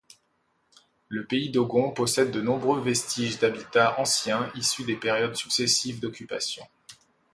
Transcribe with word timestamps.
Le 1.09 1.25
pays 1.27 1.49
dogon 1.51 1.91
possède 1.91 2.31
de 2.31 2.41
nombreux 2.41 2.81
vestiges 2.81 3.37
d’habitat 3.37 3.99
anciens 3.99 4.51
issus 4.55 4.83
des 4.83 4.95
périodes 4.95 5.35
successives 5.35 5.99
d’occupation. 5.99 6.65